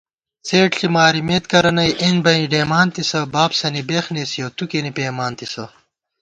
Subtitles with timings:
[0.47, 5.65] څېڈ ݪی مارِمېت کرہ نئ اېن بئیں ڈېئیمان تِسہ * بابسَنی بېخ نېسِیَؤ تُو کېنےپېئیمانتِسہ